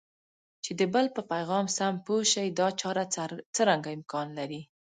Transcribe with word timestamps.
چې 0.63 0.71
د 0.79 0.81
بل 0.93 1.05
په 1.15 1.21
پیغام 1.31 1.65
سم 1.77 1.93
پوه 2.05 2.23
شئ 2.31 2.47
دا 2.59 2.67
چاره 2.81 3.03
څرنګه 3.55 3.89
امکان 3.97 4.27
لري؟ 4.39 4.61